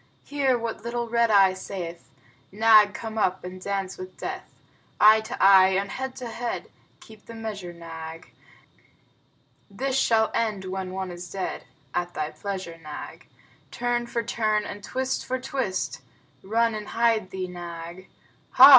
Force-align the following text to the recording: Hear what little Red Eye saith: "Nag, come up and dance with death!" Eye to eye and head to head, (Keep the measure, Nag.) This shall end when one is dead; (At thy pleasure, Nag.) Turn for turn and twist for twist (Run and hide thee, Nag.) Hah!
Hear 0.25 0.57
what 0.57 0.83
little 0.83 1.07
Red 1.07 1.29
Eye 1.29 1.53
saith: 1.53 2.09
"Nag, 2.51 2.95
come 2.95 3.19
up 3.19 3.43
and 3.43 3.61
dance 3.61 3.99
with 3.99 4.17
death!" 4.17 4.49
Eye 4.99 5.21
to 5.21 5.37
eye 5.39 5.77
and 5.79 5.91
head 5.91 6.15
to 6.15 6.25
head, 6.27 6.71
(Keep 7.01 7.27
the 7.27 7.35
measure, 7.35 7.71
Nag.) 7.71 8.31
This 9.69 9.95
shall 9.95 10.31
end 10.33 10.65
when 10.65 10.89
one 10.89 11.11
is 11.11 11.29
dead; 11.29 11.65
(At 11.93 12.15
thy 12.15 12.31
pleasure, 12.31 12.79
Nag.) 12.81 13.27
Turn 13.69 14.07
for 14.07 14.23
turn 14.23 14.65
and 14.65 14.83
twist 14.83 15.23
for 15.23 15.39
twist 15.39 16.01
(Run 16.41 16.73
and 16.73 16.87
hide 16.87 17.29
thee, 17.29 17.45
Nag.) 17.47 18.09
Hah! 18.53 18.69